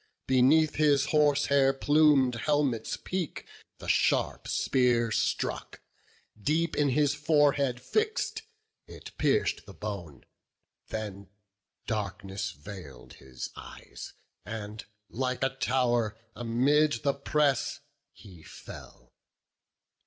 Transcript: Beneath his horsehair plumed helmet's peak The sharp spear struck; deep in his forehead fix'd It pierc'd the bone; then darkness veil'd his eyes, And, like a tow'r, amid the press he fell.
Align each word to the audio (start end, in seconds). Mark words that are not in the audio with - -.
Beneath 0.25 0.77
his 0.77 1.05
horsehair 1.13 1.73
plumed 1.73 2.33
helmet's 2.33 2.97
peak 2.97 3.45
The 3.77 3.87
sharp 3.87 4.47
spear 4.47 5.11
struck; 5.11 5.79
deep 6.41 6.75
in 6.75 6.89
his 6.89 7.13
forehead 7.13 7.79
fix'd 7.79 8.41
It 8.87 9.11
pierc'd 9.19 9.67
the 9.67 9.75
bone; 9.75 10.25
then 10.87 11.29
darkness 11.85 12.49
veil'd 12.49 13.13
his 13.21 13.51
eyes, 13.55 14.13
And, 14.43 14.83
like 15.07 15.43
a 15.43 15.51
tow'r, 15.61 16.17
amid 16.35 17.03
the 17.03 17.13
press 17.13 17.81
he 18.11 18.41
fell. 18.41 19.13